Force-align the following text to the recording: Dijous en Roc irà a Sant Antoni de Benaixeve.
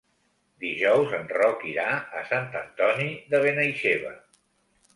Dijous 0.63 1.13
en 1.17 1.29
Roc 1.39 1.61
irà 1.73 1.85
a 2.21 2.25
Sant 2.31 2.49
Antoni 2.63 3.09
de 3.35 3.43
Benaixeve. 3.47 4.19